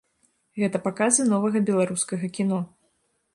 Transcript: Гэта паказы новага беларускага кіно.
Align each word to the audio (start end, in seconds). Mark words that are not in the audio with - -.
Гэта 0.61 0.79
паказы 0.87 1.25
новага 1.33 1.61
беларускага 1.69 2.25
кіно. 2.39 2.59